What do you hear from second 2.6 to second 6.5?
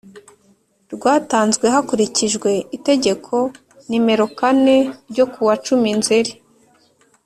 Itegeko nimero kane ryo kuwa cumi nzeri